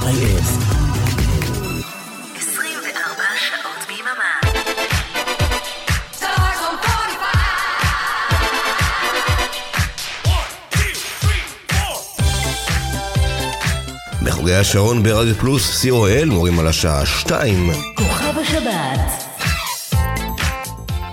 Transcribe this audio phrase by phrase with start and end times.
[0.00, 0.22] 24
[3.36, 4.40] שעות ביממה.
[14.22, 17.70] בחוגי השעון ברדיו פלוס, COL מורים על השעה 2.
[17.94, 19.28] כוכב השבת.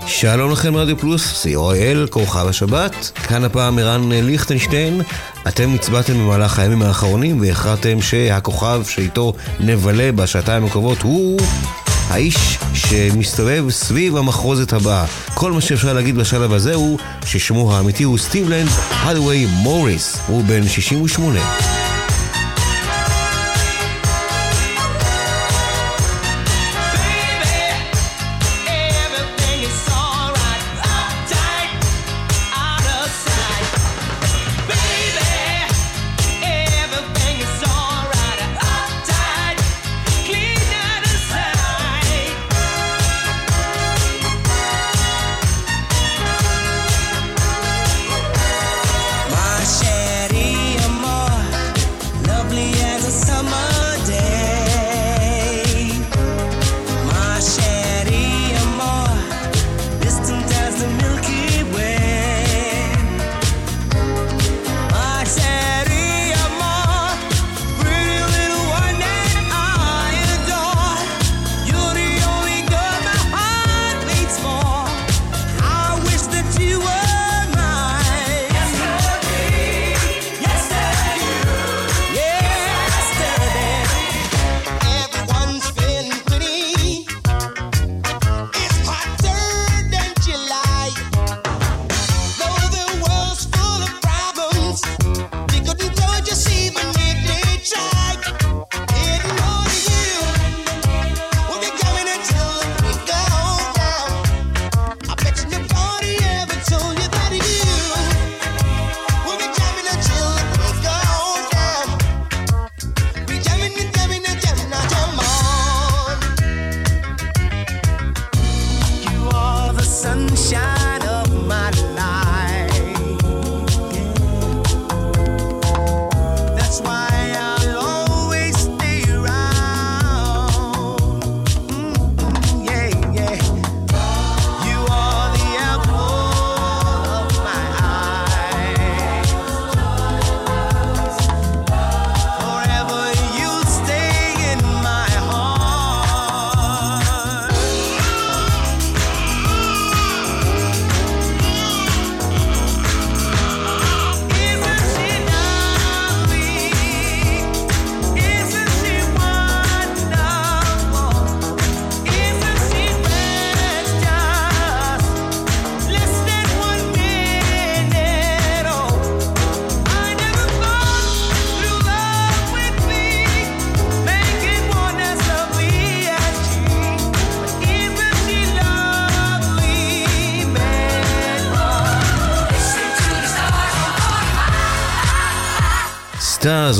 [0.06, 3.10] שלום לכם רדיו פלוס, COL, כוכב השבת.
[3.28, 5.02] כאן הפעם ערן ליכטנשטיין.
[5.48, 11.40] אתם הצבעתם במהלך הימים האחרונים והכרעתם שהכוכב שאיתו נבלה בשעתיים הקרובות הוא
[12.08, 15.06] האיש שמסתובב סביב המחרוזת הבאה.
[15.34, 20.68] כל מה שאפשר להגיד בשלב הזה הוא ששמו האמיתי הוא סטיבלנד הדווי מוריס, הוא בן
[20.68, 21.75] 68.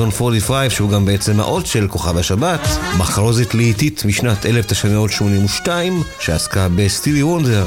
[0.06, 2.60] מועדון 45, שהוא גם בעצם האות של כוכב השבת,
[2.98, 7.66] מחרוזת להיטית משנת 1982, שעסקה בסטיבי וונדר.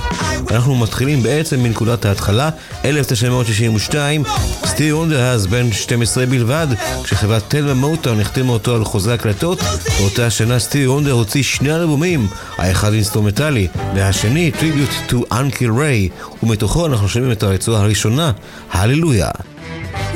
[0.52, 2.50] אנחנו מתחילים בעצם מנקודת ההתחלה,
[2.86, 4.24] 1962,
[4.66, 6.68] סטיבי וונדר היה אז בן 12 בלבד,
[7.04, 9.60] כשחברת Tamla Motown החתימה אותו על חוזה הקלטות,
[10.00, 12.28] באותה שנה סטיבי וונדר הוציא שני אלבומים,
[12.58, 16.10] האחד אינסטרומנטלי והשני Tribute to Uncle Ray,
[16.44, 18.32] ומתוכו אנחנו שומעים את הרצועה הראשונה,
[18.72, 19.30] הללויה.
[19.92, 20.09] thank you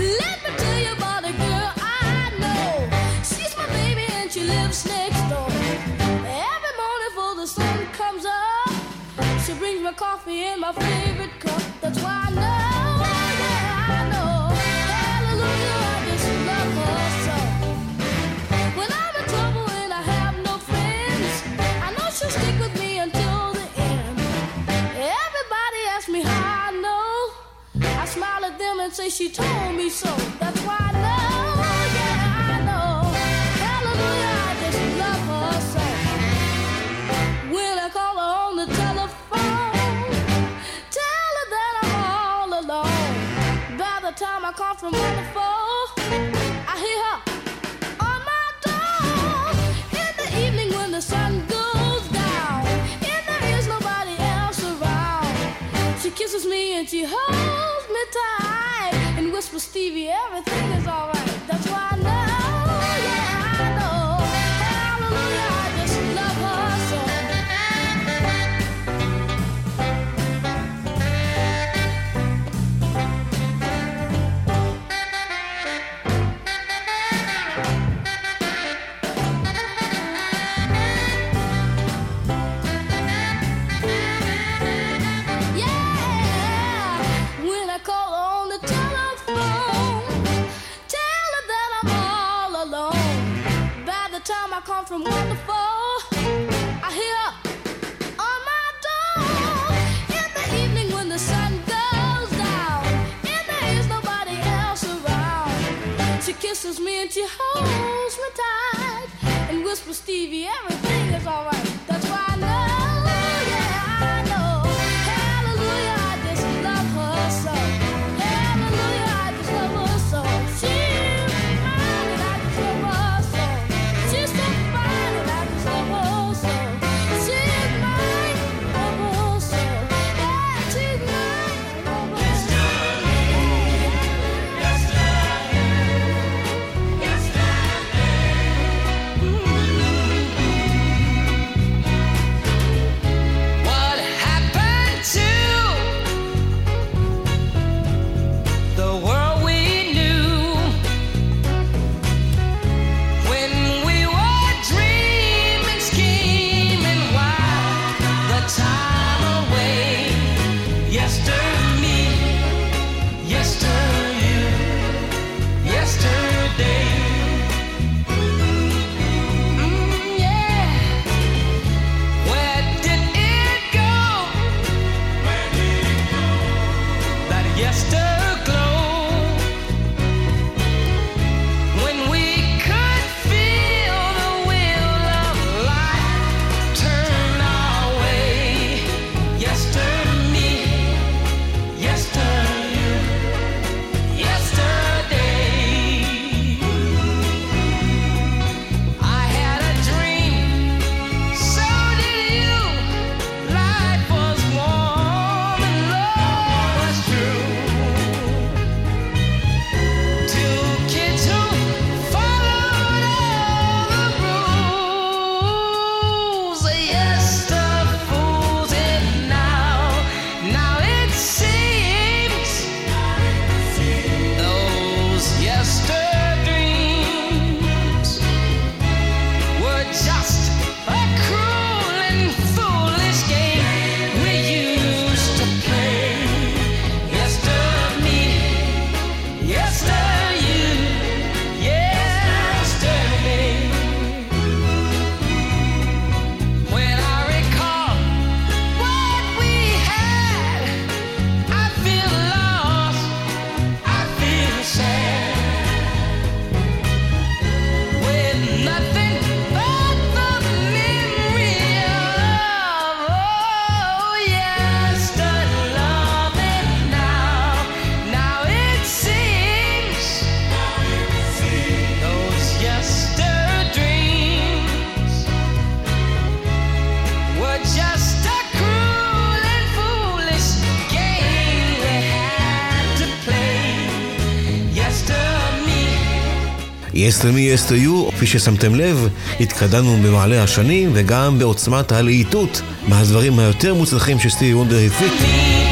[287.23, 289.07] Yes to you, כפי ששמתם לב,
[289.39, 295.13] התקדמנו במעלה השנים וגם בעוצמת הלהיטות מהדברים היותר מוצלחים שסטיבי וונדר הפיק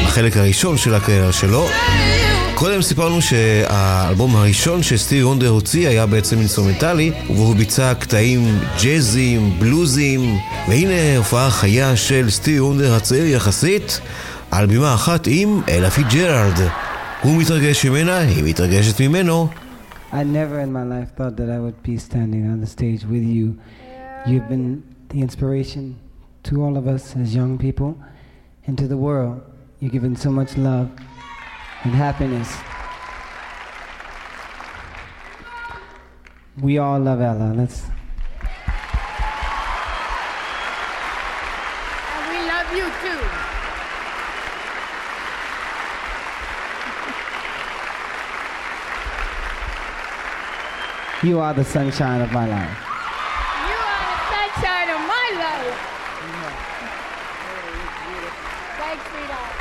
[0.06, 1.68] בחלק הראשון של הקריירה שלו.
[2.54, 9.56] קודם סיפרנו שהאלבום הראשון שסטיבי וונדר הוציא היה בעצם אינסטרומנטלי, ובו הוא ביצע קטעים ג'אזיים,
[9.58, 14.00] בלוזיים, והנה הופעה חיה של סטיבי וונדר הצעיר יחסית,
[14.50, 16.60] על בימה אחת עם אלה פיג'רלד.
[17.22, 19.48] הוא מתרגש ממנה, היא מתרגשת ממנו,
[20.14, 23.22] I never in my life thought that I would be standing on the stage with
[23.22, 23.58] you.
[24.26, 25.98] You've been the inspiration
[26.42, 27.98] to all of us as young people
[28.66, 29.40] and to the world.
[29.80, 30.90] You've given so much love
[31.84, 32.54] and happiness.
[36.60, 37.54] We all love Ella.
[37.56, 37.86] Let's.
[42.12, 43.42] And we love you too.
[51.22, 52.78] You are the sunshine of my life.
[53.70, 55.78] You are the sunshine of my life.
[58.82, 59.54] Thanks, sweetheart.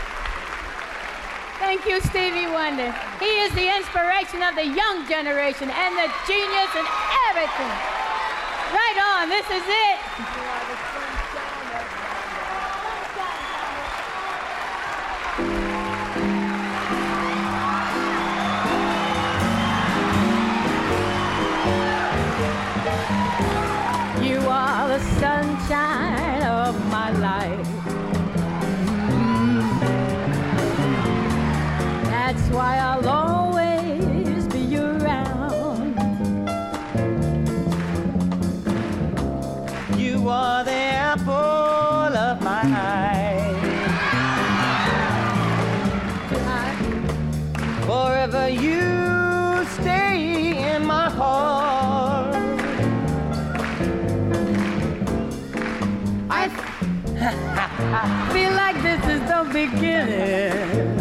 [1.62, 2.90] Thank you, Stevie Wonder.
[3.20, 6.88] He is the inspiration of the young generation and the genius and
[7.30, 7.74] everything.
[8.74, 10.61] Right on, this is it.
[59.46, 60.98] Beginning.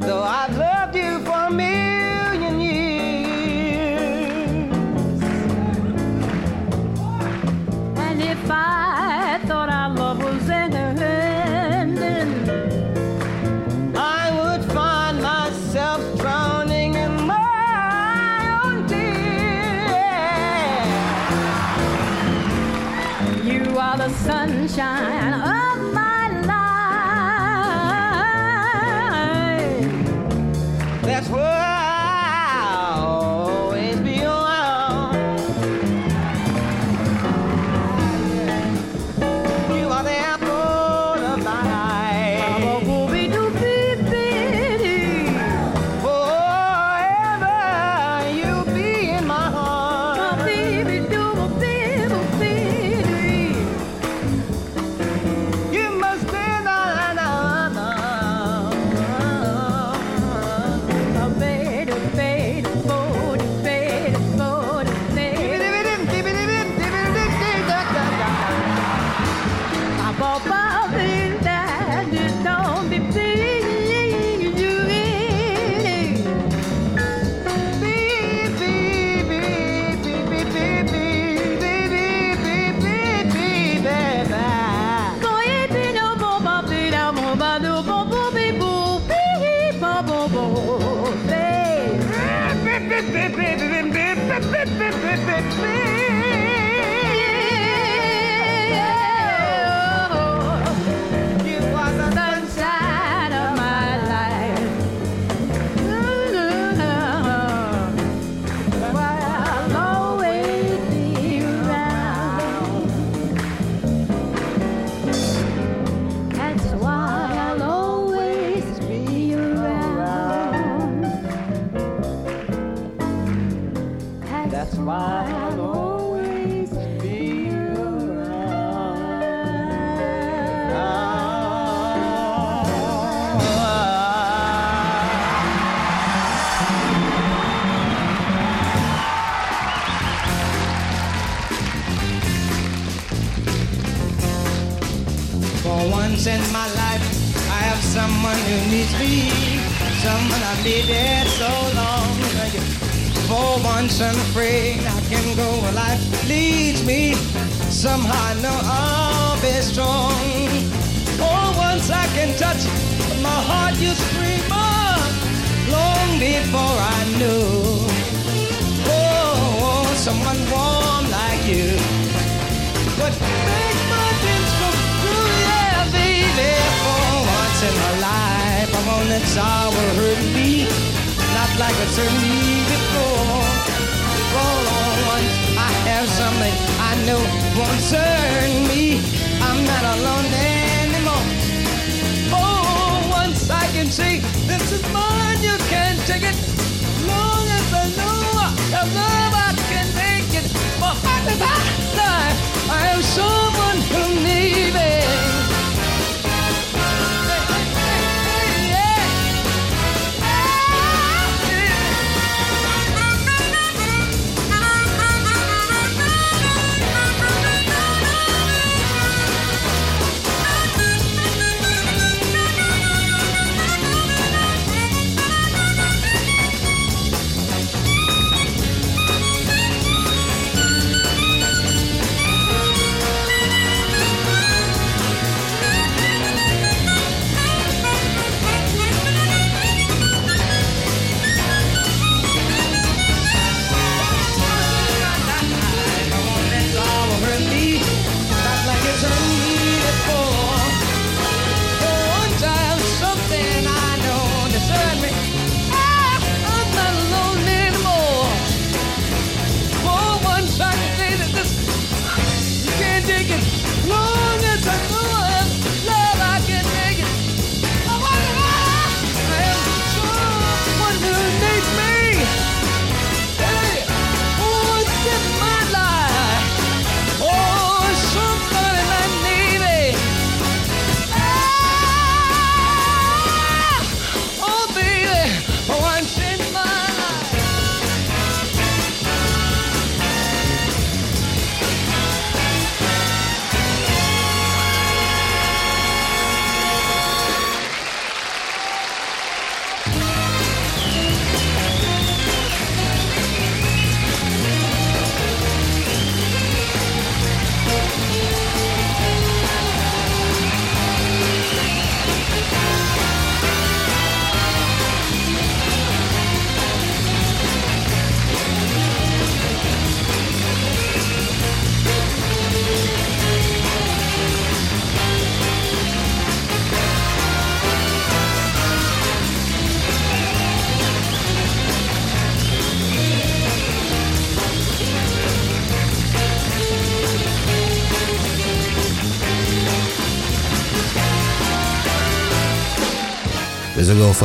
[0.00, 0.71] Though I've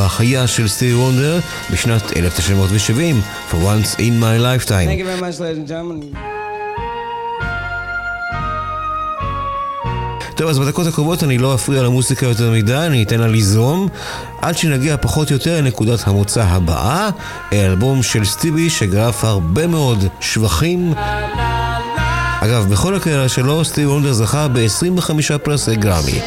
[0.07, 1.39] החיה של סטיבי וונדר
[1.71, 3.21] בשנת 1970,
[3.51, 4.99] For Once in My Thank Lifetime.
[4.99, 6.17] you very much, ladies and gentlemen.
[10.35, 13.87] טוב, אז בדקות הקרובות אני לא אפריע למוזיקה יותר מדי, אני אתן לה לזרום,
[14.41, 17.09] עד שנגיע פחות או יותר לנקודת המוצא הבאה,
[17.53, 20.93] אלבום של סטיבי שגרף הרבה מאוד שבחים.
[22.41, 26.19] אגב, בכל הקריירה שלו, סטיבי וונדר זכה ב-25 פרסי גרמי.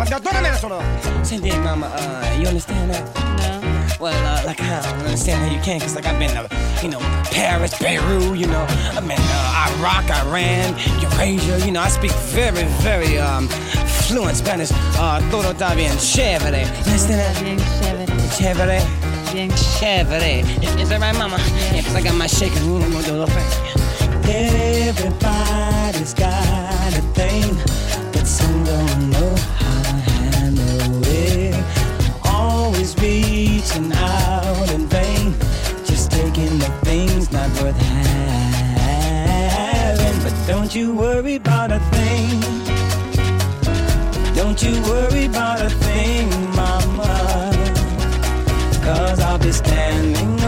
[0.00, 0.82] ma da dove me ne sono?
[1.22, 1.86] Same thing, Mama.
[1.86, 3.02] Uh, you understand that?
[3.38, 3.60] No.
[3.98, 6.48] Well, uh, like I don't understand how you can, cause like I've been to,
[6.82, 11.88] you know, Paris, Beirut, you know, I've been uh, Iraq, Iran, Eurasia, you know, I
[11.88, 13.48] speak very, very um,
[14.08, 14.70] fluent Spanish.
[14.96, 16.62] Uh, todo está bien chévere.
[16.62, 17.42] You understand that?
[17.42, 18.06] Bien chévere.
[18.38, 18.80] Chévere.
[19.32, 20.42] Bien Chévere.
[20.62, 21.36] Is, is that right, Mama?
[21.72, 22.58] Yeah, cause I got my shaker.
[22.60, 23.46] You know, do the thing.
[24.88, 27.54] Everybody's got a thing,
[28.12, 29.19] but some don't know
[33.00, 35.34] reaching out in vain,
[35.84, 38.22] just taking the things not worth having.
[40.22, 42.40] But don't you worry about a thing.
[44.34, 47.52] Don't you worry about a thing, mama.
[48.82, 50.39] Cause I'll be standing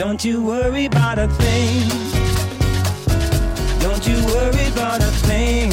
[0.00, 1.86] don't you worry about a thing.
[3.80, 5.69] Don't you worry about a thing,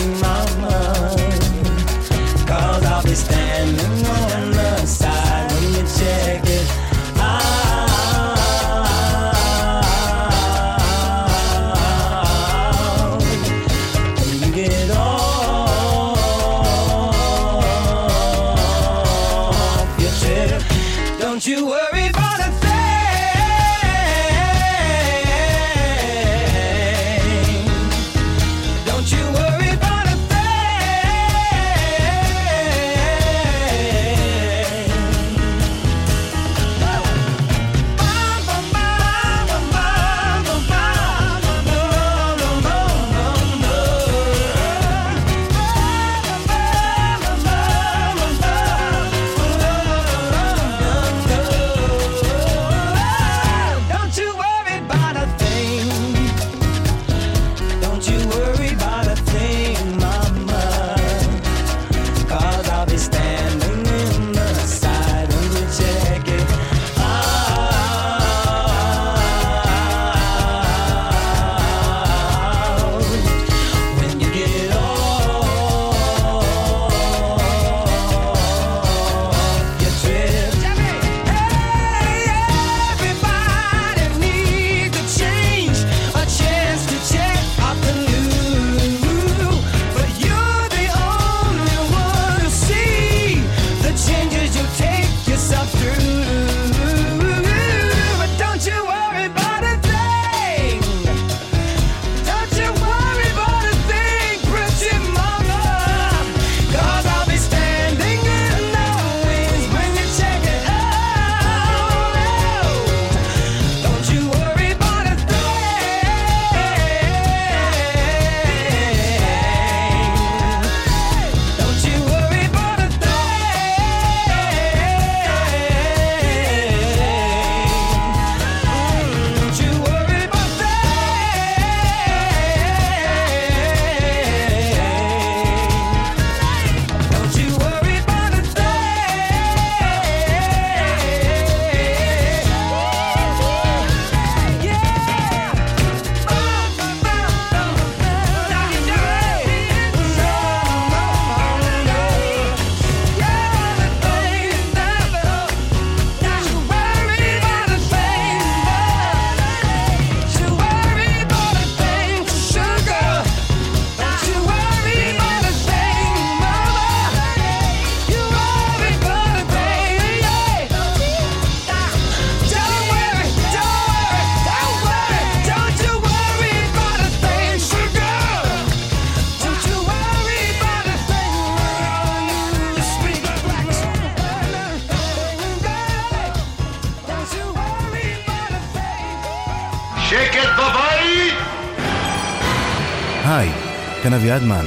[194.27, 194.65] כאן אביעד מן,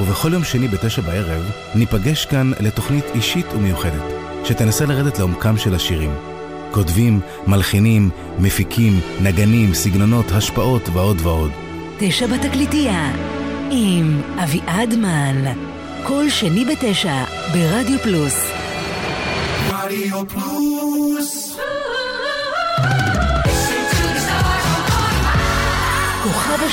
[0.00, 4.02] ובכל יום שני בתשע בערב ניפגש כאן לתוכנית אישית ומיוחדת,
[4.44, 6.10] שתנסה לרדת לעומקם של השירים.
[6.70, 11.50] כותבים, מלחינים, מפיקים, נגנים, סגנונות, השפעות ועוד ועוד.
[11.98, 13.12] תשע בתקליטייה,
[13.70, 15.44] עם אביעד מן.
[16.04, 18.50] כל שני בתשע, ברדיו פלוס.
[19.70, 20.55] רדיו פלוס.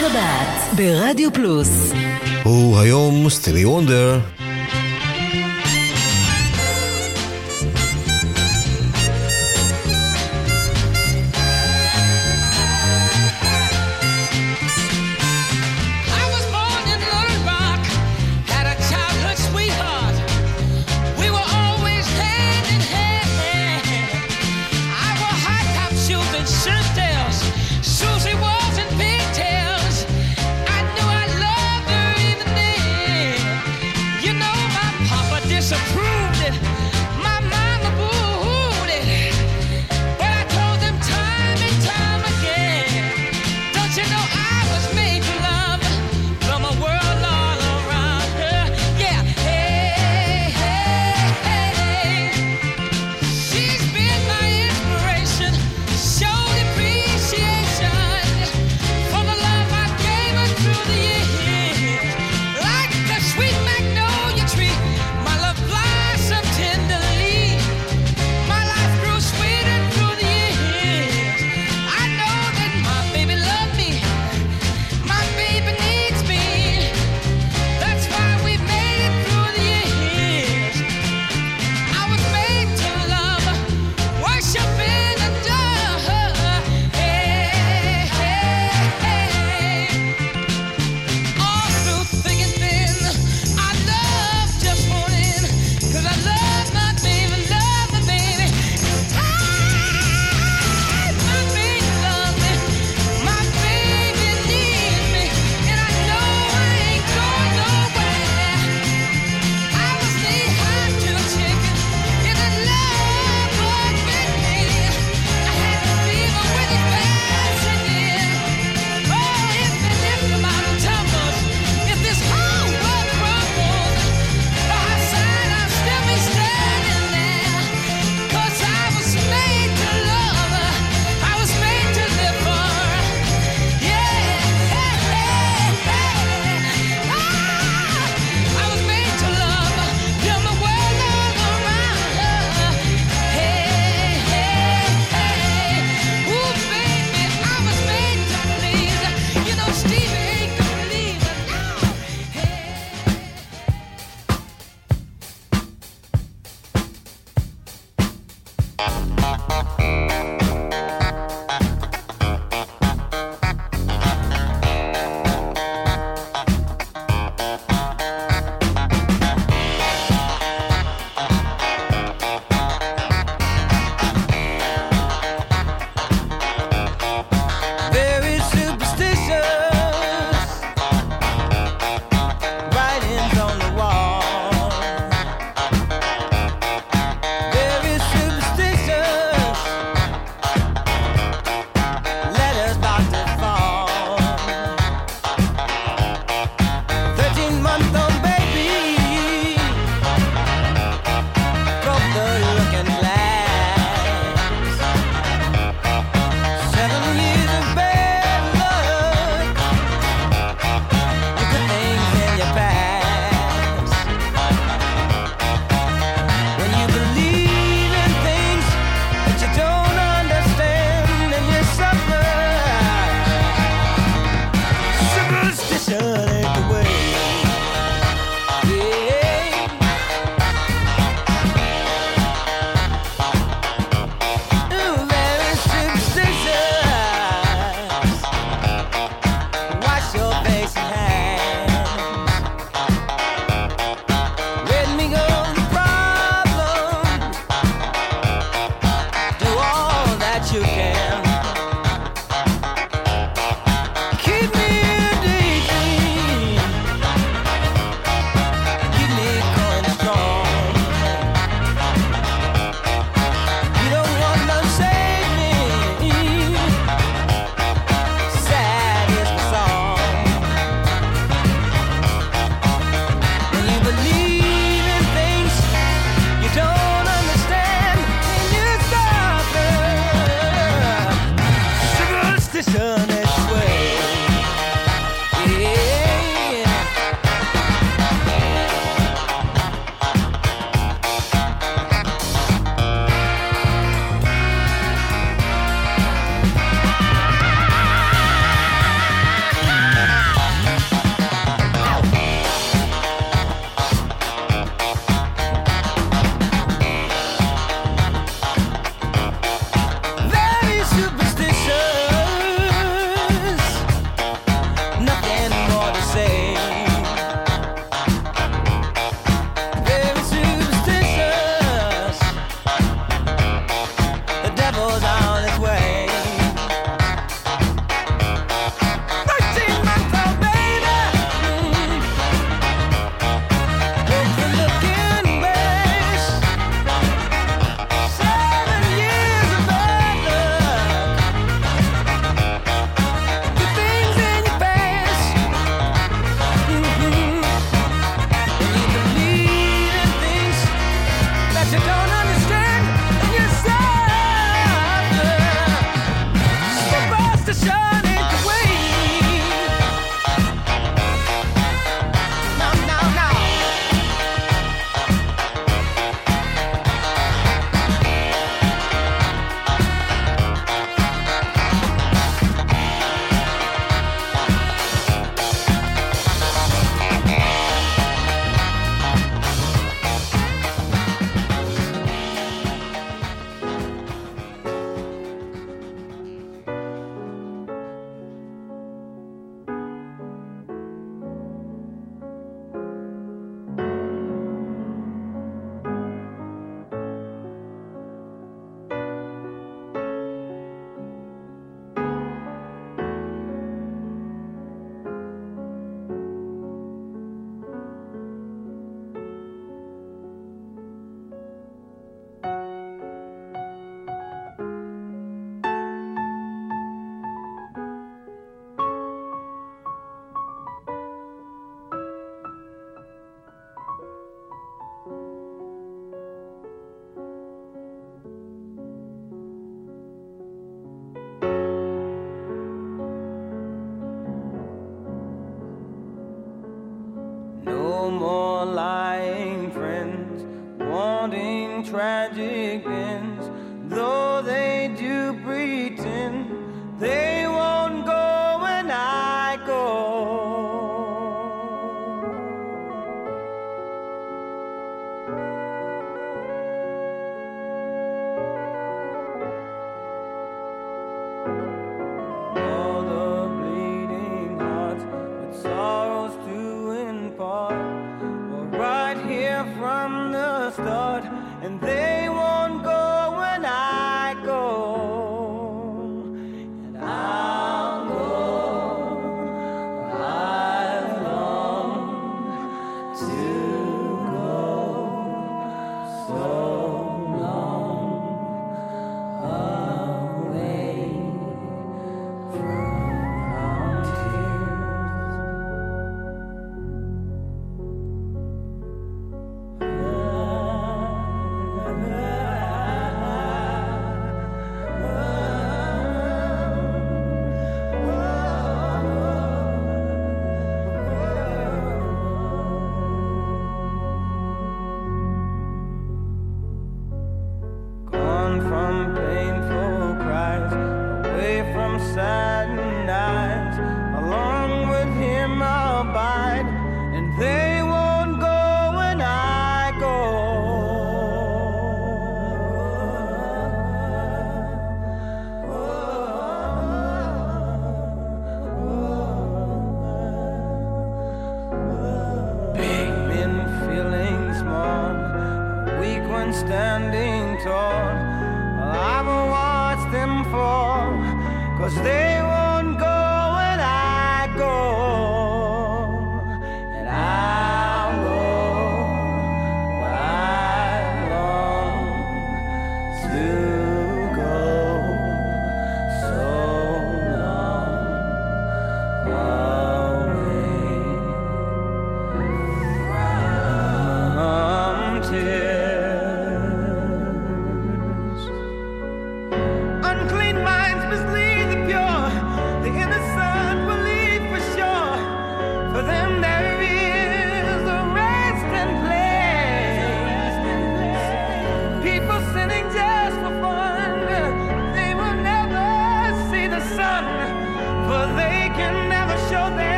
[0.00, 1.92] השבת, ברדיו פלוס.
[2.42, 4.20] הוא היום סטילי וונדר.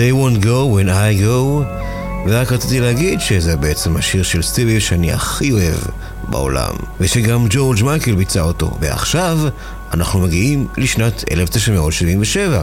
[0.00, 1.64] They won't go when I go,
[2.26, 5.78] ורק רציתי להגיד שזה בעצם השיר של סטיבי שאני הכי אוהב
[6.28, 9.38] בעולם, ושגם ג'ורג' מייקל ביצע אותו, ועכשיו
[9.94, 12.62] אנחנו מגיעים לשנת 1977.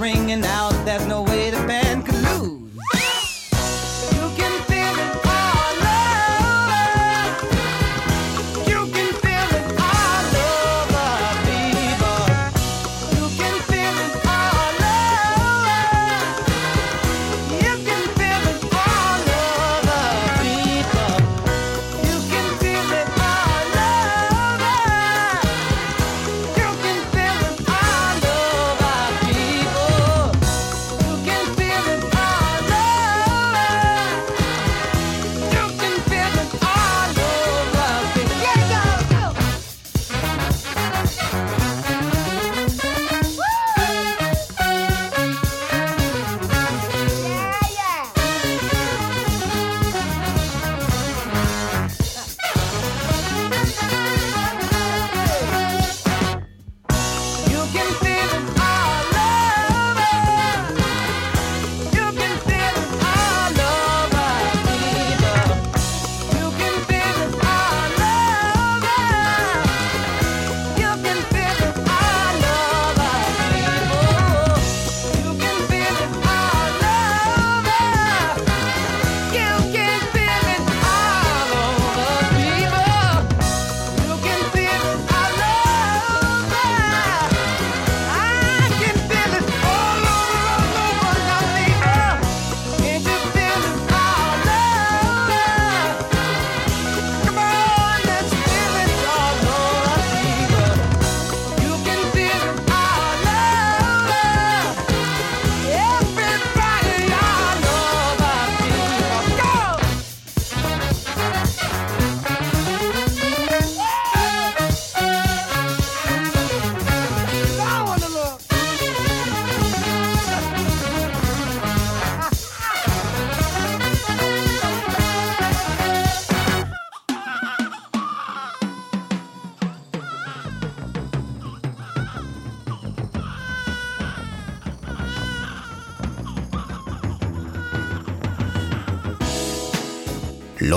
[0.00, 0.69] ringing out.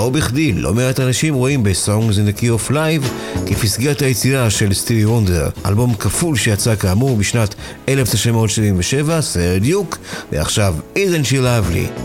[0.04, 3.08] לא בכדי, לא מעט אנשים רואים ב-Songs in the Key of Life
[3.46, 7.54] כפסגת היצירה של סטיבי וונדר, אלבום כפול שיצא כאמור בשנת
[7.88, 9.98] 1977, סרט דיוק,
[10.32, 12.03] ועכשיו Isn't She Lovely.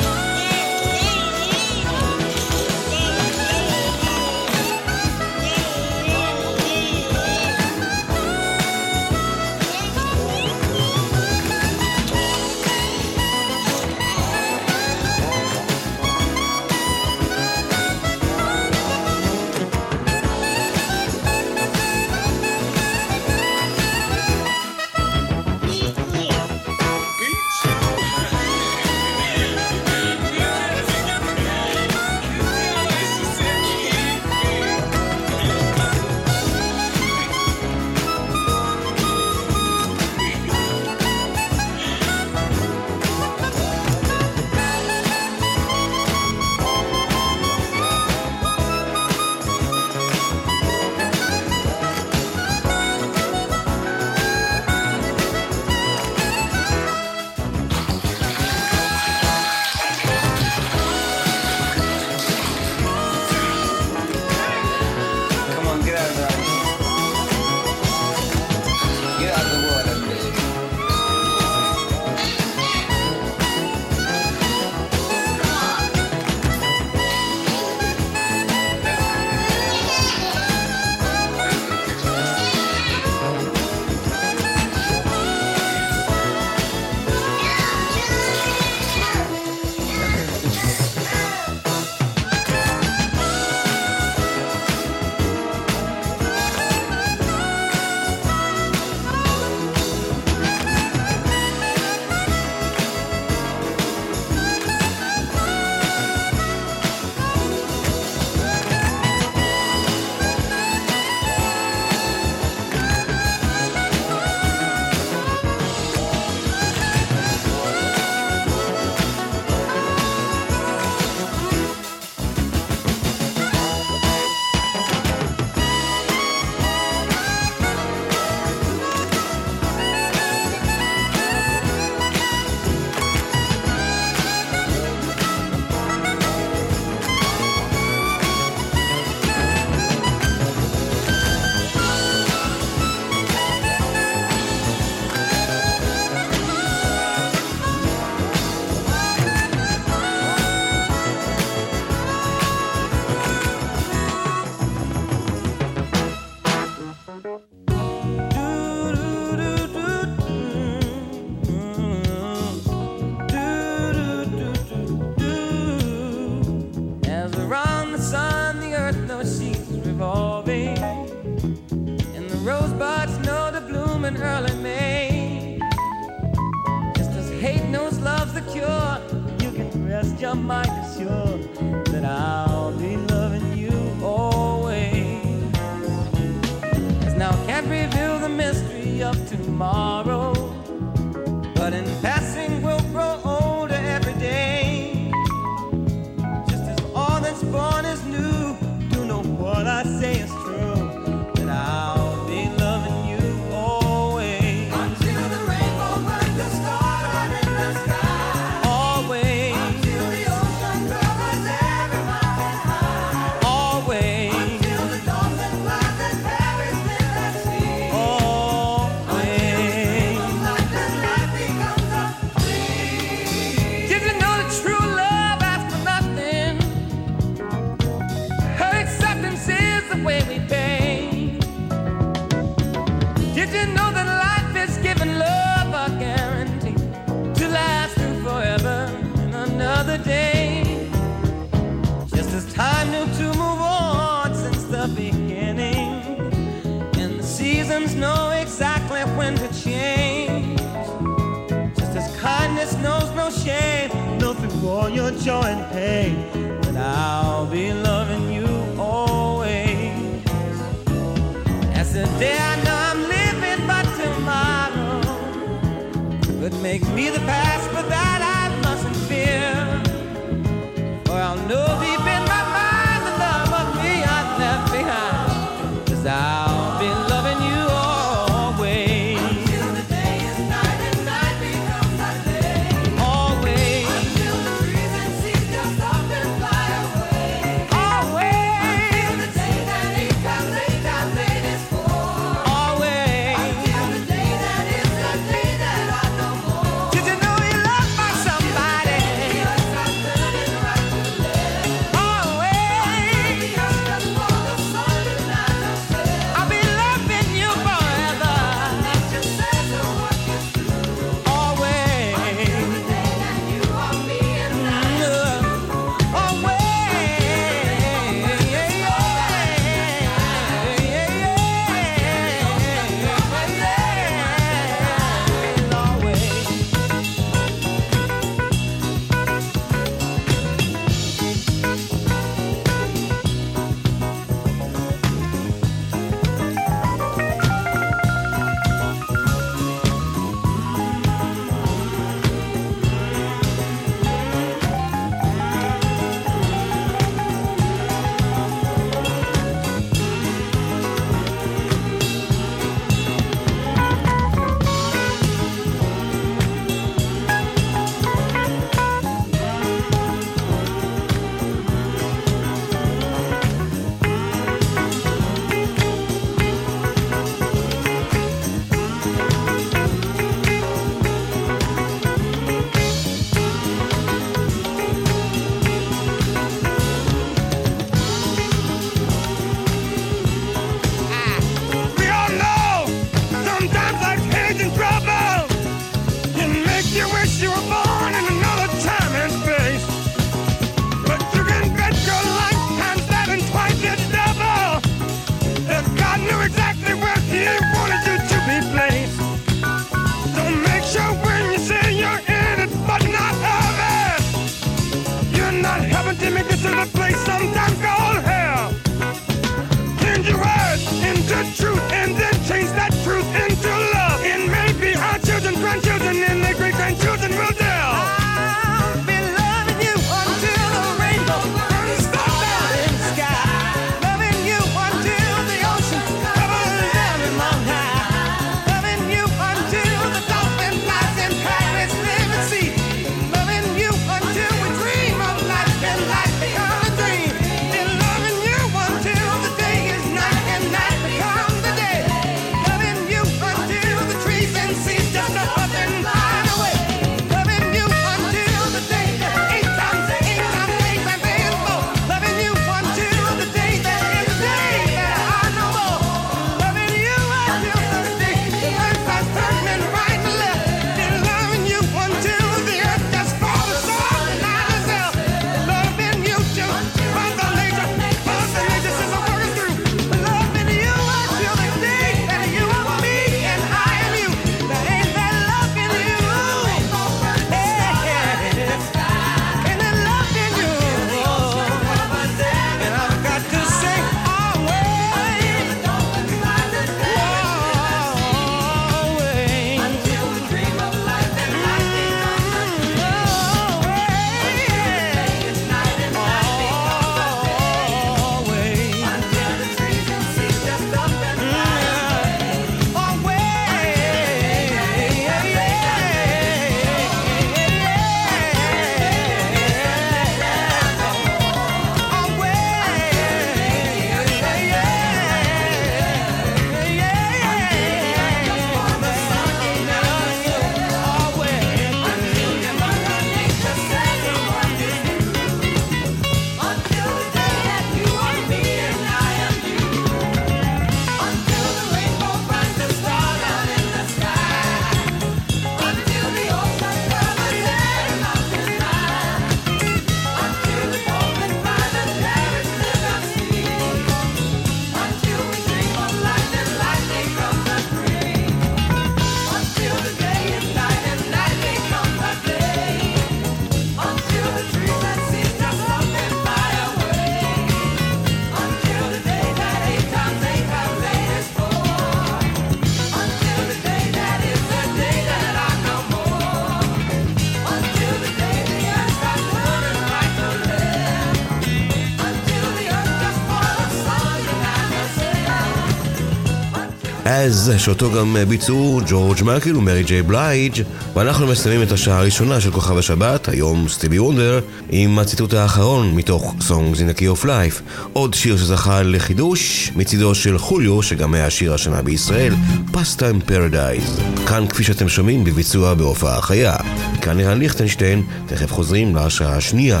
[577.30, 580.82] אז, שאותו גם אה, ביצעו ג'ורג' מקל ומרי ג'יי בלייג',
[581.14, 584.60] ואנחנו מסיימים את השעה הראשונה של כוכב השבת, היום סטיבי וונדר,
[584.90, 587.82] עם הציטוט האחרון מתוך Songs in a Key of Life.
[588.12, 592.54] עוד שיר שזכה לחידוש, מצידו של חוליו, שגם היה שיר השנה בישראל,
[592.92, 594.46] Pastime Paradise.
[594.46, 596.76] כאן, כפי שאתם שומעים, בביצוע בהופעה חיה.
[597.22, 600.00] כאן נראה ליכטנשטיין, תכף חוזרים לשעה השנייה.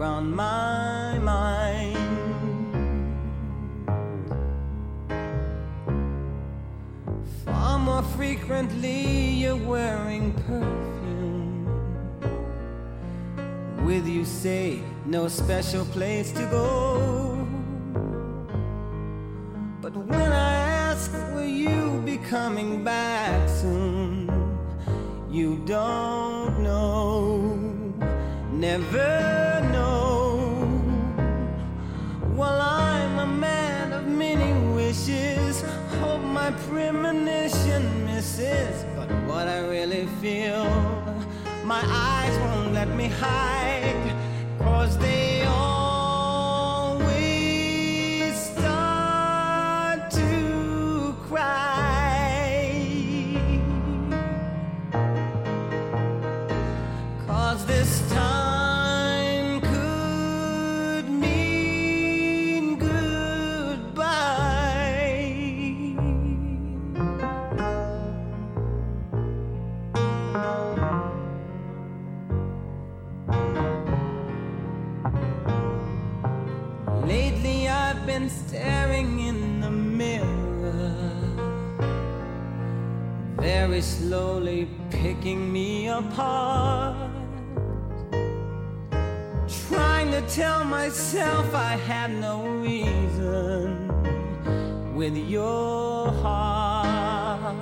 [0.00, 1.96] On my mind.
[7.44, 11.66] Far more frequently, you're wearing perfume.
[13.84, 17.46] With you, say, no special place to go.
[19.82, 20.54] But when I
[20.90, 24.30] ask, will you be coming back soon?
[25.28, 27.50] You don't know.
[28.52, 29.37] Never.
[38.94, 40.64] but what I really feel,
[41.64, 44.14] my eyes won't let me hide,
[44.60, 45.27] cause they
[84.08, 86.96] slowly picking me apart.
[89.68, 92.36] Trying to tell myself I had no
[92.68, 93.68] reason
[94.94, 97.54] with your heart.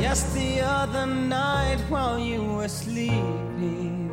[0.00, 4.08] Just the other night while you were sleeping,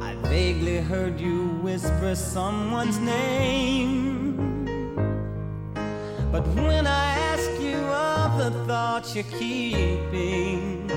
[0.00, 4.11] I vaguely heard you whisper someone's name.
[6.32, 10.90] But when I ask you of the thoughts you're keeping,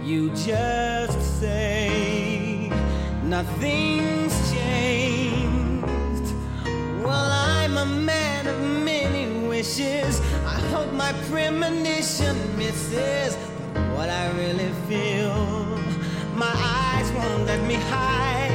[0.00, 2.70] you just say
[3.24, 6.32] nothing's changed.
[7.02, 10.20] Well, I'm a man of many wishes.
[10.46, 13.34] I hope my premonition misses
[13.96, 15.34] what I really feel.
[16.36, 18.53] My eyes won't let me hide,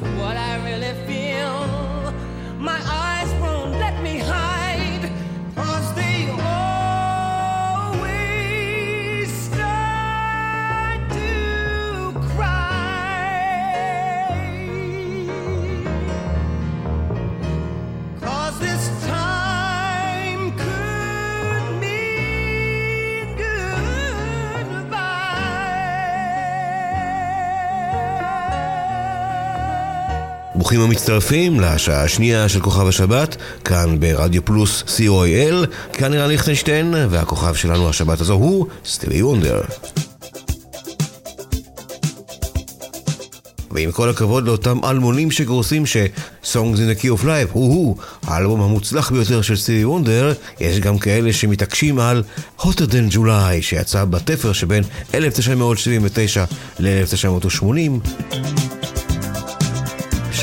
[0.00, 1.05] what I really
[30.76, 37.54] ברוכים המצטרפים לשעה השנייה של כוכב השבת, כאן ברדיו פלוס co.il, כאן נראה ליכטנשטיין, והכוכב
[37.54, 39.60] שלנו השבת הזו הוא סטיבי וונדר.
[43.70, 49.12] ועם כל הכבוד לאותם אלמונים שגורסים ש-Songs in the Key of Life הוא-הוא האלבום המוצלח
[49.12, 52.22] ביותר של סטיבי וונדר, יש גם כאלה שמתעקשים על
[52.58, 54.82] Hotter than July שיצא בתפר שבין
[55.14, 56.44] 1979
[56.78, 58.65] ל-1980.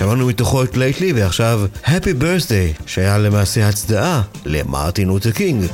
[0.03, 5.65] שמענו מתוכו את Lately ועכשיו Happy Birthday שהיה למעשה הצדעה למרטין לותר קינג.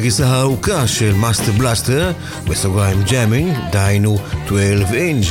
[0.00, 2.12] הגרסה הארוכה של Master Blaster,
[2.48, 5.24] בסוגריים Jammin', דהיינו 12 אינג',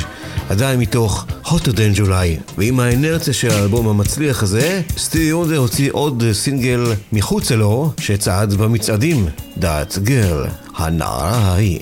[0.49, 2.37] עדיין מתוך Hotter Than July.
[2.57, 9.27] ועם האינרציה של האלבום המצליח הזה, סטיבי וונדר הוציא עוד סינגל מחוצה לו, שצעד במצעדים,
[9.59, 11.79] That Girl, הנערה ההיא.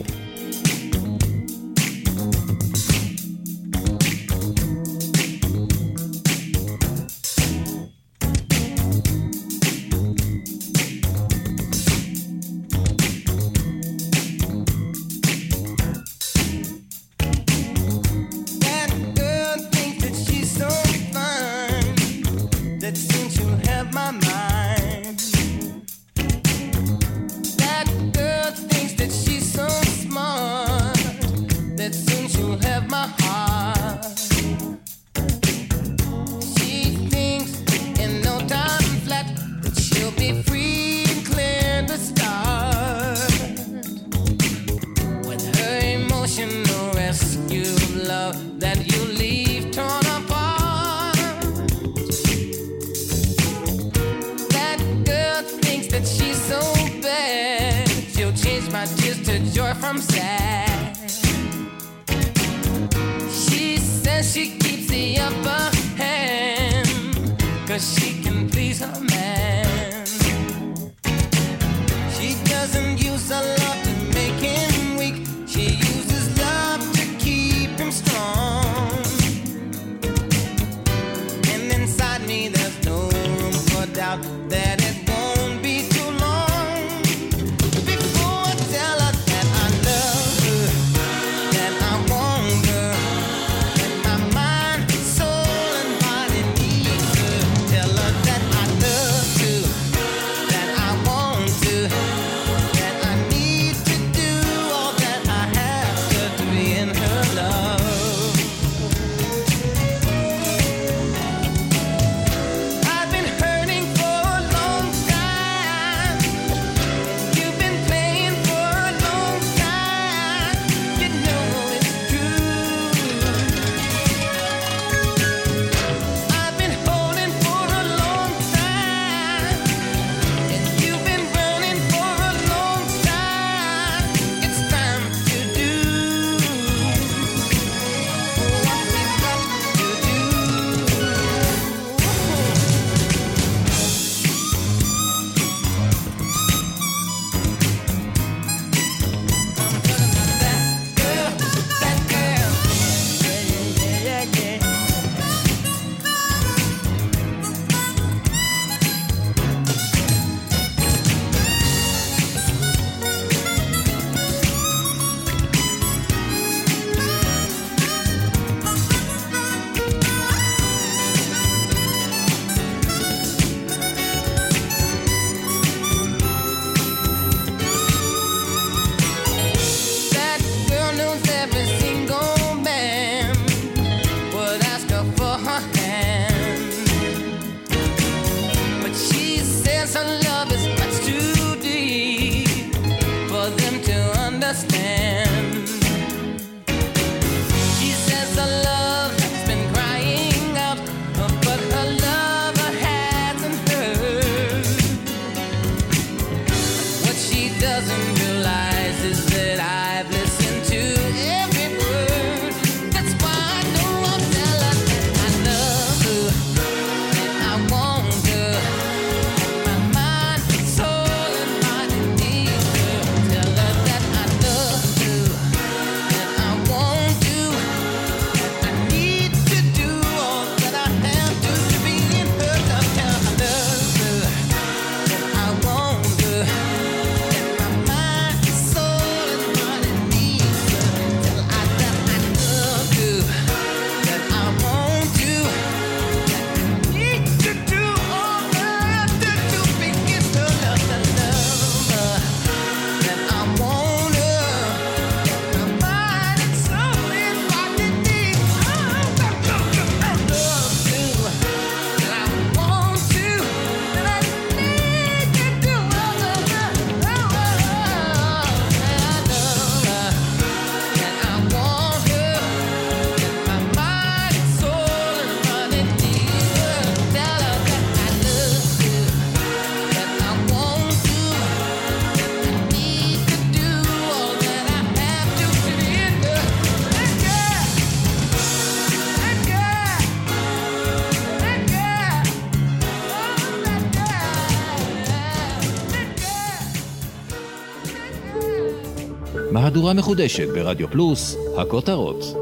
[299.88, 302.36] מהדורה מחודשת ברדיו פלוס, הכותרות.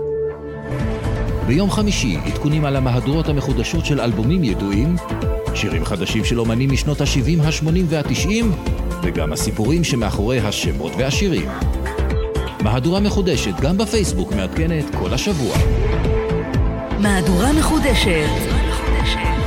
[1.48, 4.96] ביום חמישי עדכונים על המהדורות המחודשות של אלבומים ידועים,
[5.56, 8.46] שירים חדשים של אומנים משנות ה-70, ה-80 וה-90,
[9.04, 11.50] וגם הסיפורים שמאחורי השמות והשירים.
[12.62, 15.58] מהדורה מחודשת גם בפייסבוק מעדכנת כל השבוע.
[17.00, 18.30] מהדורה מחודשת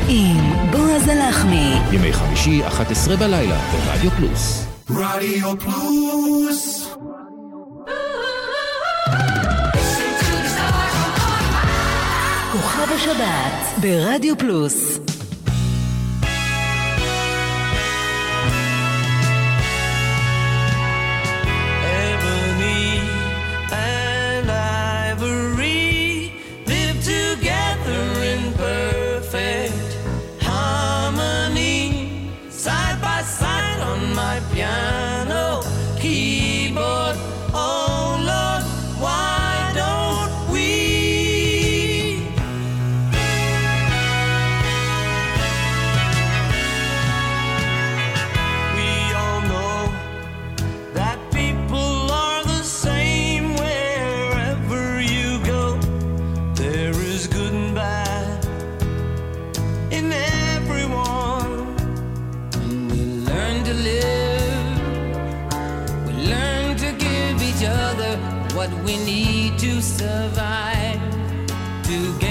[0.09, 4.65] עם בועז הלחמי ימי חמישי, 11 בלילה, ברדיו פלוס.
[4.91, 5.88] רדיו פלוס
[13.19, 14.98] שבת ברדיו פלוס.
[68.59, 71.01] What we need to survive
[71.85, 72.28] together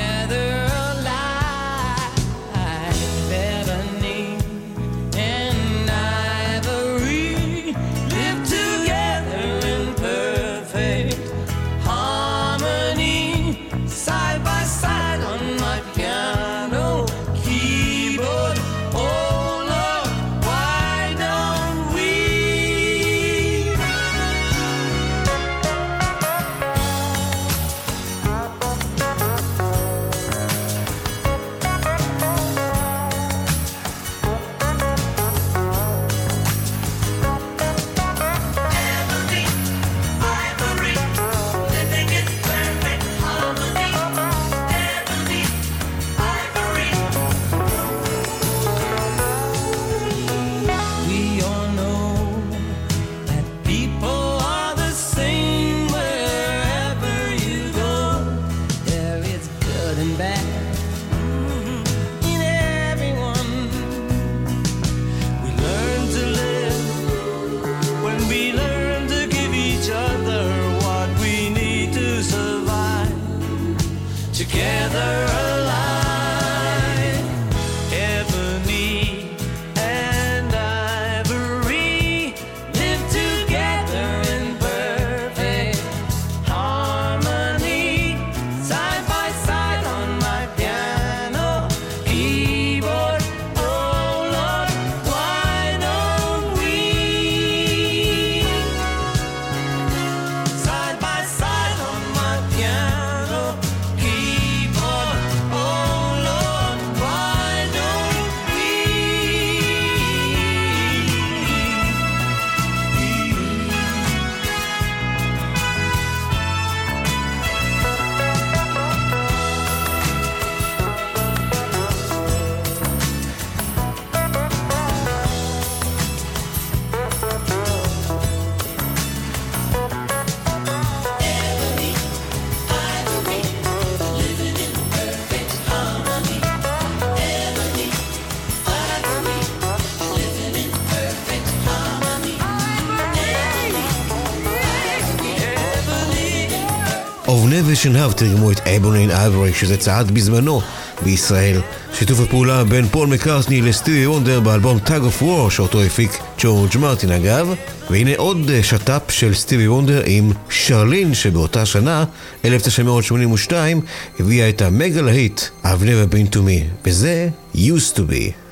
[147.77, 150.61] ושנהב תרגמו את Ebony and Ivory שזה צעד בזמנו
[151.03, 151.61] בישראל.
[151.93, 157.11] שיתוף הפעולה בין פול מקארטני לסטיבי וונדר באלבום Tug of War שאותו הפיק ג'ורג' מרטין
[157.11, 157.53] אגב.
[157.89, 162.05] והנה עוד אה, שת"פ של סטיבי וונדר עם שרלין שבאותה שנה,
[162.45, 163.81] 1982,
[164.19, 168.47] הביאה את המגה להיט I've never been to me וזה used to be.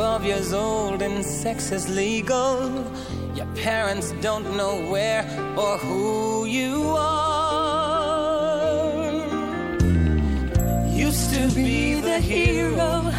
[0.00, 2.72] 12 years old and sex is legal.
[3.34, 5.22] Your parents don't know where
[5.58, 7.52] or who you are.
[10.88, 13.12] Used to be the hero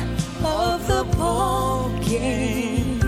[0.43, 2.99] of the ball game.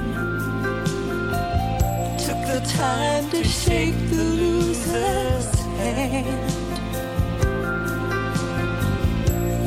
[2.25, 5.49] Took the time to shake the loser's
[5.81, 6.51] hand.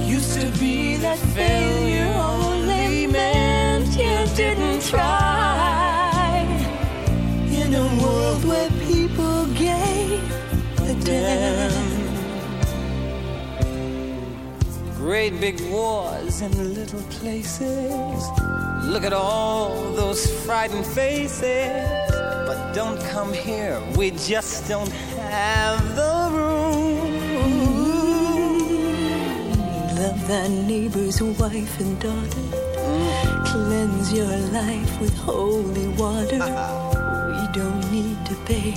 [0.09, 2.56] Used to be that failure
[4.37, 6.45] didn't try.
[7.51, 10.21] In a world where people gave
[10.79, 11.73] a damn.
[14.95, 18.29] Great big wars in little places.
[18.85, 22.11] Look at all those frightened faces.
[22.47, 24.93] But don't come here, we just don't
[25.31, 27.07] have the room.
[29.97, 32.46] Love thy neighbor's wife and daughter.
[33.57, 36.39] Cleanse your life with holy water.
[37.37, 38.77] we don't need to bathe.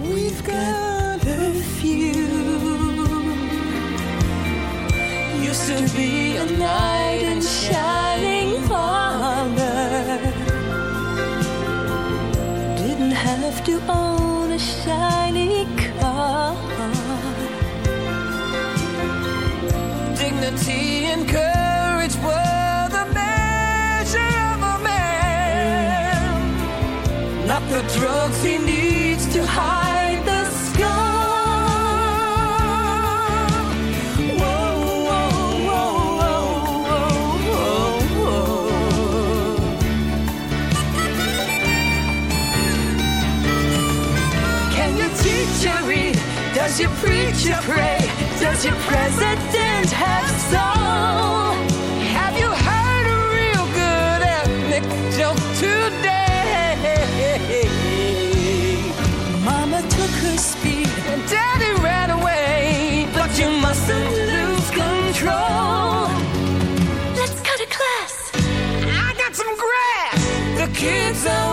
[0.00, 2.16] We've got perfume.
[5.40, 10.18] Used to be a knight in shining armor.
[12.76, 15.27] Didn't have to own a shiny
[27.68, 30.88] The drugs he needs to hide the scar.
[34.40, 34.70] Whoa,
[35.08, 35.92] whoa, whoa,
[44.72, 46.18] Can your teacher read?
[46.54, 47.98] Does your preacher pray?
[48.40, 49.47] Does your president?
[70.78, 71.47] kids.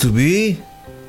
[0.00, 0.54] to be,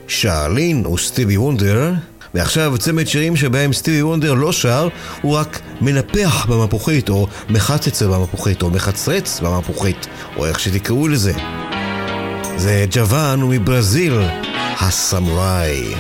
[0.08, 1.94] שרלין וסטיבי וונדר,
[2.34, 4.88] ועכשיו צמד שירים שבהם סטיבי וונדר לא שר,
[5.22, 10.08] הוא רק מנפח במפוחית, או מחצץ במפוחית, או מחצרץ במפוחית,
[10.38, 11.34] או איך שתקראו לזה.
[12.58, 14.20] זה ג'וואן מברזיל,
[14.80, 15.94] הסמוראי.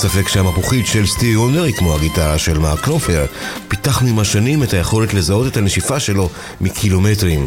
[0.00, 3.26] ספק שהמפוחית של סטיבי וונדר היא כמו הגיטרה של מרק נופלר.
[3.68, 6.28] פיתחנו עם השנים את היכולת לזהות את הנשיפה שלו
[6.60, 7.46] מקילומטרים.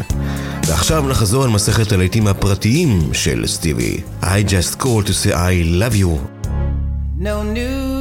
[0.67, 4.01] ועכשיו נחזור על מסכת הלהיטים הפרטיים של סטיבי.
[4.21, 6.17] I just call to say I love you.
[7.19, 7.92] No news.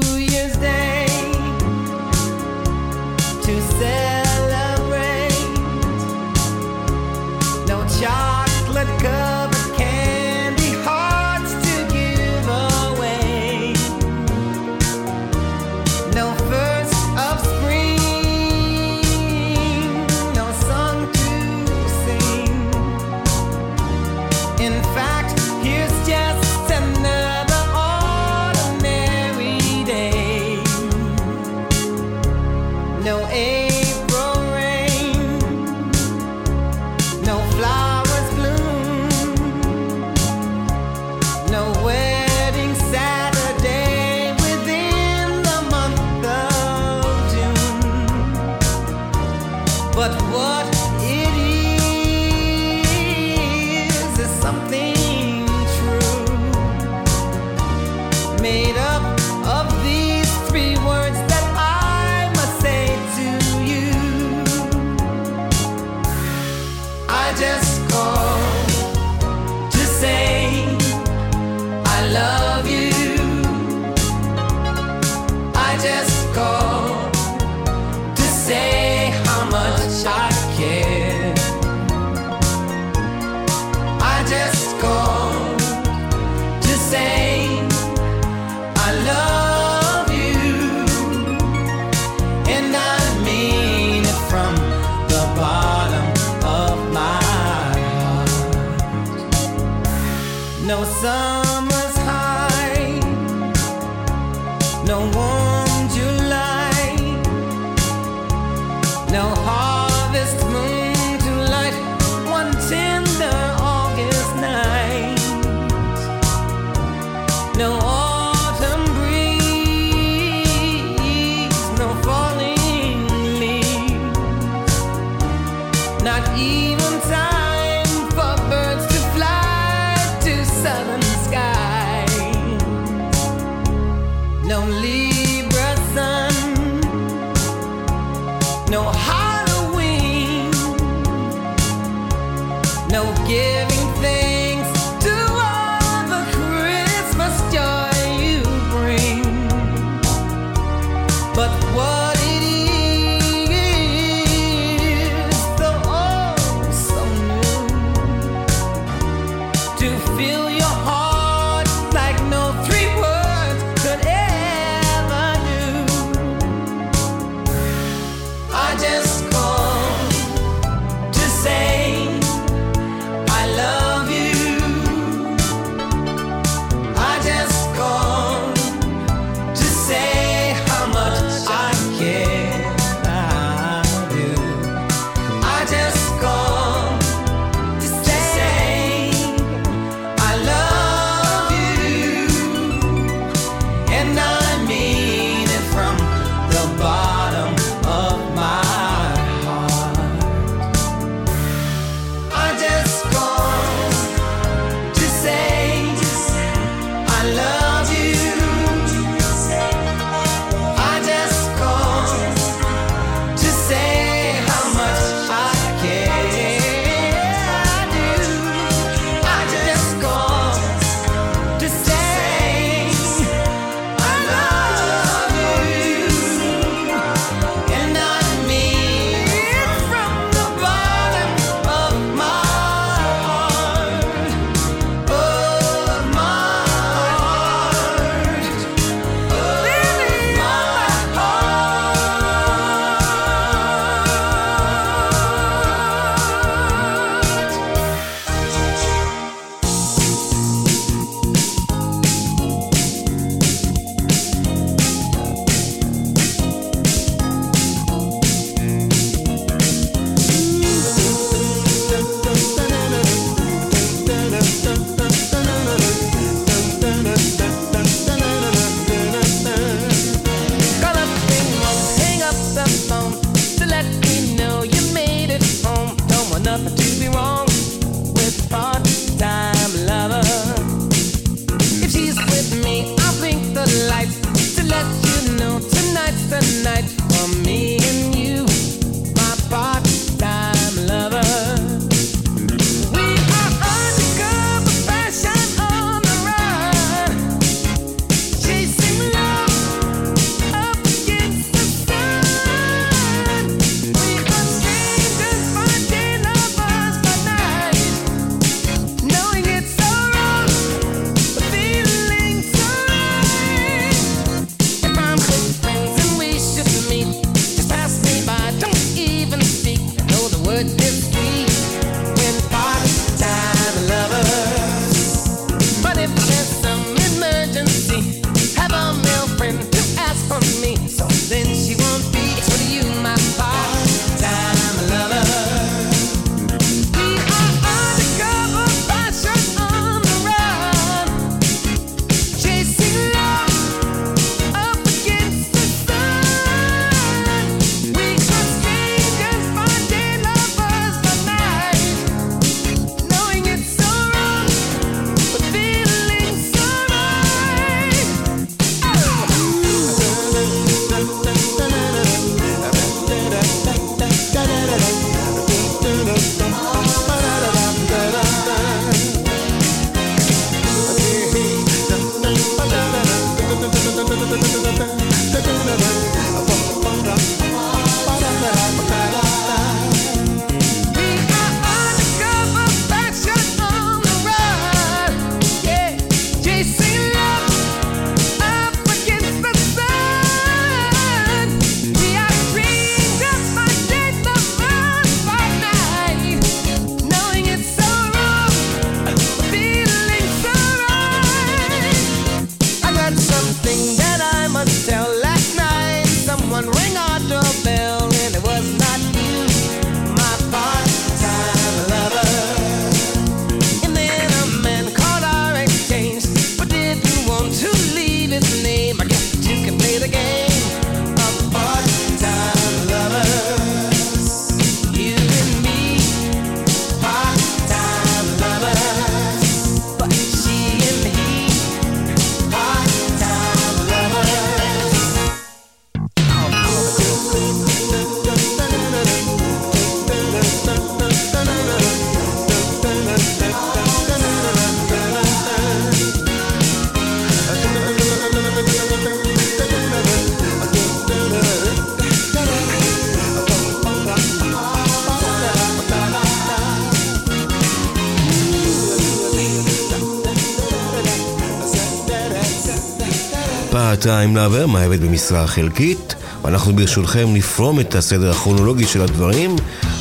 [464.05, 469.57] בינתיים נעבר מהעבד במשרה חלקית, ואנחנו ברשותכם נפרום את הסדר הכרונולוגי של הדברים,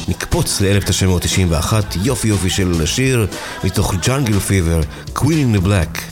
[0.08, 1.74] נקפוץ ל-1991,
[2.04, 3.28] יופי יופי של השיר,
[3.64, 4.82] מתוך ג'אנגל פיבר,
[5.16, 6.11] Queen in the Black.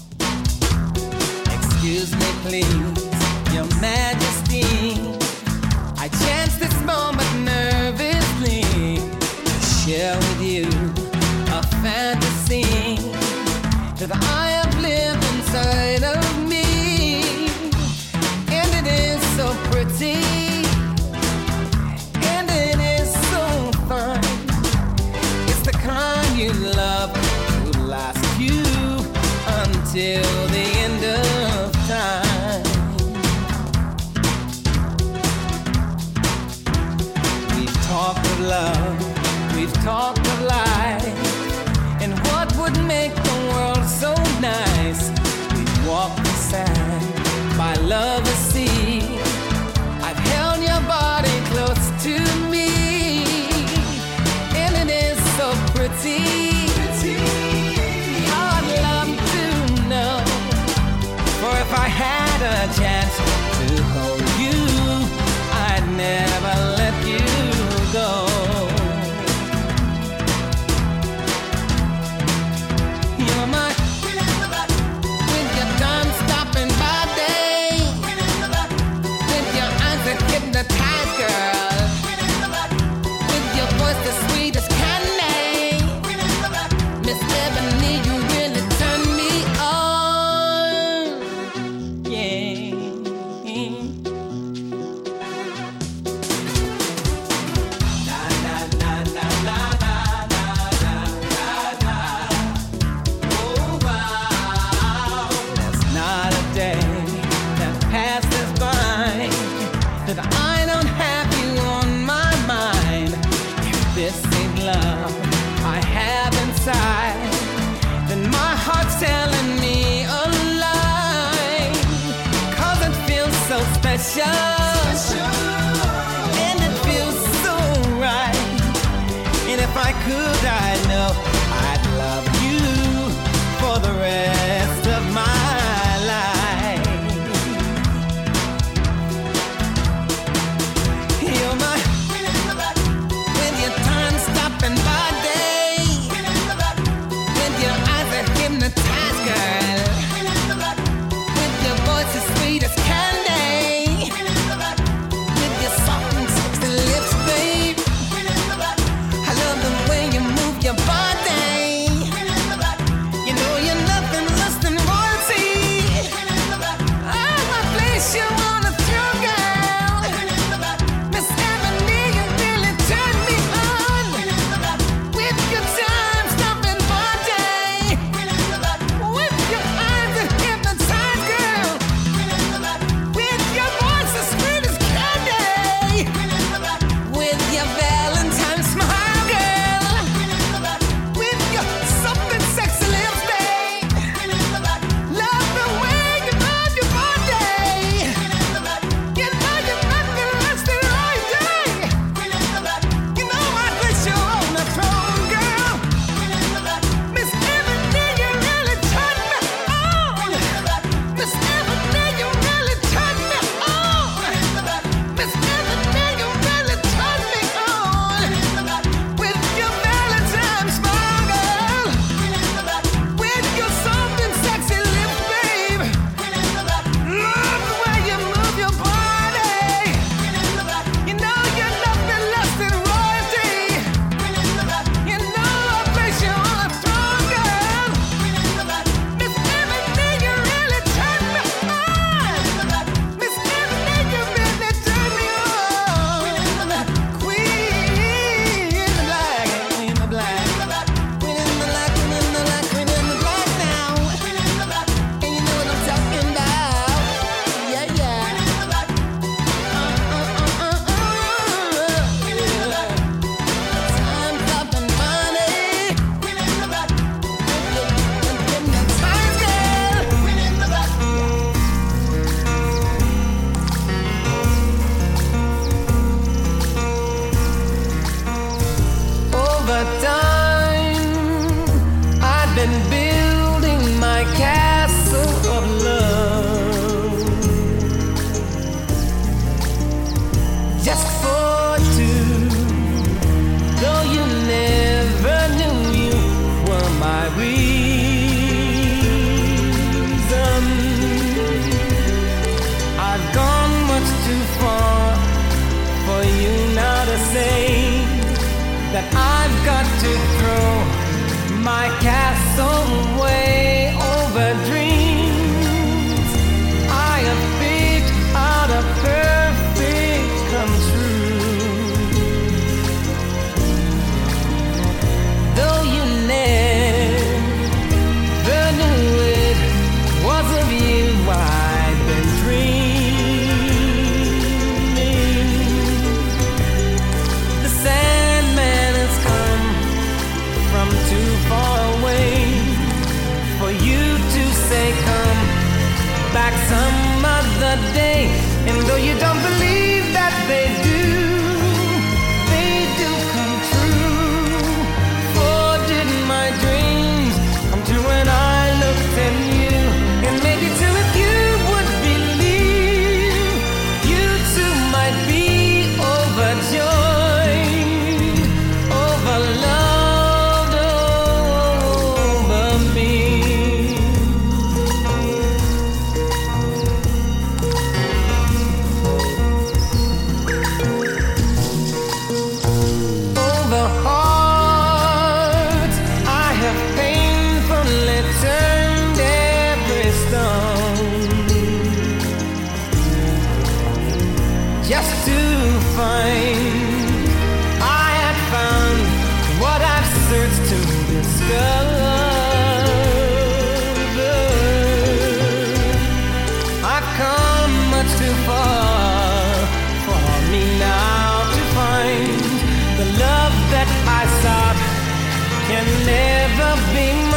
[416.71, 417.28] I've been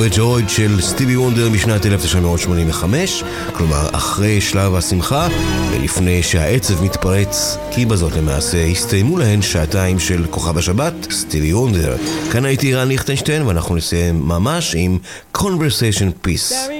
[0.00, 5.28] Overjoyed של סטיבי וונדר משנת 1985, כלומר אחרי שלב השמחה
[5.72, 11.96] ולפני שהעצב מתפרץ, כי בזאת למעשה הסתיימו להן שעתיים של כוכב השבת, סטיבי וונדר.
[12.32, 14.98] כאן הייתי רן ליכטנשטיין ואנחנו נסיים ממש עם
[15.36, 16.79] Conversation Peace.